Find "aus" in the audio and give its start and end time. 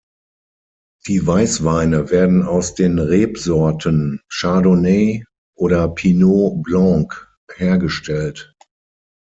2.41-2.73